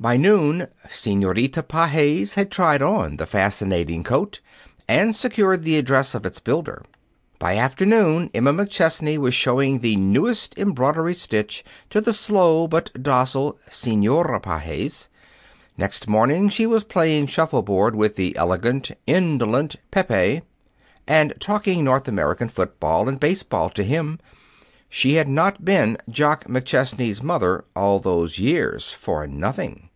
[0.00, 4.40] By noon, Senorita Pages had tried on the fascinating coat
[4.88, 6.84] and secured the address of its builder.
[7.38, 13.56] By afternoon, Emma McChesney was showing the newest embroidery stitch to the slow but docile
[13.70, 15.08] Senora Pages.
[15.78, 20.42] Next morning she was playing shuffleboard with the elegant, indolent Pepe,
[21.06, 24.18] and talking North American football and baseball to him.
[24.88, 29.90] She had not been Jock McChesney's mother all those years for nothing.